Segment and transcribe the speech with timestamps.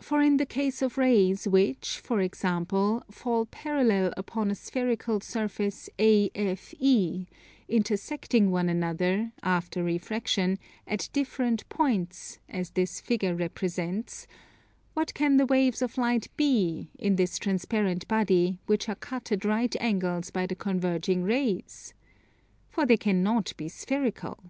[0.00, 5.88] For in the case of rays which, for example, fall parallel upon a spherical surface
[5.96, 7.28] AFE,
[7.68, 14.26] intersecting one another, after refraction, at different points, as this figure represents;
[14.94, 19.44] what can the waves of light be, in this transparent body, which are cut at
[19.44, 21.94] right angles by the converging rays?
[22.70, 24.40] For they can not be spherical.